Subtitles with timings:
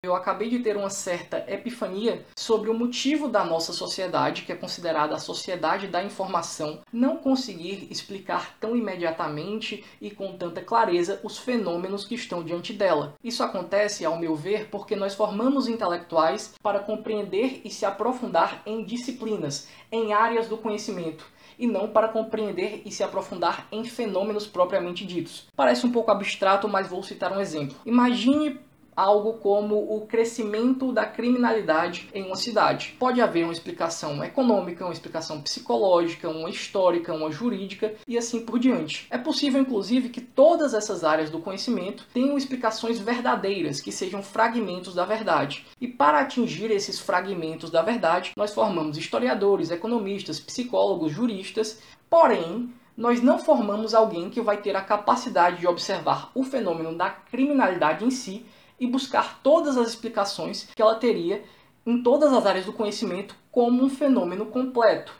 [0.00, 4.54] Eu acabei de ter uma certa epifania sobre o motivo da nossa sociedade, que é
[4.54, 11.36] considerada a sociedade da informação, não conseguir explicar tão imediatamente e com tanta clareza os
[11.36, 13.16] fenômenos que estão diante dela.
[13.24, 18.84] Isso acontece, ao meu ver, porque nós formamos intelectuais para compreender e se aprofundar em
[18.84, 21.26] disciplinas, em áreas do conhecimento
[21.58, 25.48] e não para compreender e se aprofundar em fenômenos propriamente ditos.
[25.56, 27.76] Parece um pouco abstrato, mas vou citar um exemplo.
[27.84, 28.60] Imagine
[28.98, 32.96] algo como o crescimento da criminalidade em uma cidade.
[32.98, 38.58] Pode haver uma explicação econômica, uma explicação psicológica, uma histórica, uma jurídica e assim por
[38.58, 39.06] diante.
[39.08, 44.96] É possível, inclusive, que todas essas áreas do conhecimento tenham explicações verdadeiras, que sejam fragmentos
[44.96, 45.64] da verdade.
[45.80, 51.78] E para atingir esses fragmentos da verdade, nós formamos historiadores, economistas, psicólogos, juristas,
[52.10, 57.08] porém, nós não formamos alguém que vai ter a capacidade de observar o fenômeno da
[57.08, 58.44] criminalidade em si
[58.78, 61.42] e buscar todas as explicações que ela teria
[61.86, 65.12] em todas as áreas do conhecimento como um fenômeno completo.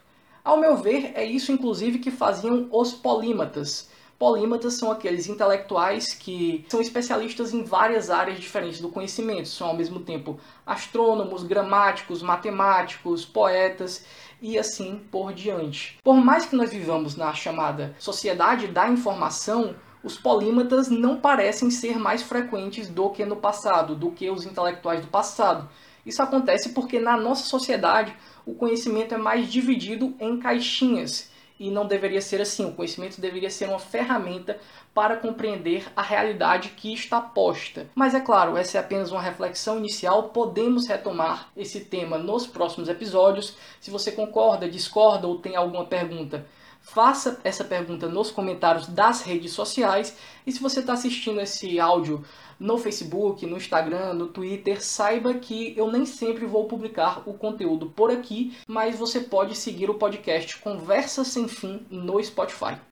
[0.45, 3.91] Ao meu ver, é isso inclusive que faziam os polímatas.
[4.19, 9.77] Polímatas são aqueles intelectuais que são especialistas em várias áreas diferentes do conhecimento, são ao
[9.77, 14.05] mesmo tempo astrônomos, gramáticos, matemáticos, poetas
[14.43, 15.99] e assim por diante.
[16.03, 21.99] Por mais que nós vivamos na chamada sociedade da informação, os polímatas não parecem ser
[21.99, 25.69] mais frequentes do que no passado, do que os intelectuais do passado.
[26.07, 28.15] Isso acontece porque na nossa sociedade
[28.47, 32.65] o conhecimento é mais dividido em caixinhas e não deveria ser assim.
[32.65, 34.59] O conhecimento deveria ser uma ferramenta
[34.95, 37.89] para compreender a realidade que está posta.
[37.95, 40.31] Mas é claro, essa é apenas uma reflexão inicial.
[40.31, 43.57] Podemos retomar esse tema nos próximos episódios.
[43.81, 46.47] Se você concorda, discorda ou tem alguma pergunta,
[46.91, 50.17] Faça essa pergunta nos comentários das redes sociais.
[50.47, 52.25] E se você está assistindo esse áudio
[52.59, 57.91] no Facebook, no Instagram, no Twitter, saiba que eu nem sempre vou publicar o conteúdo
[57.91, 62.79] por aqui, mas você pode seguir o podcast Conversa Sem Fim no Spotify.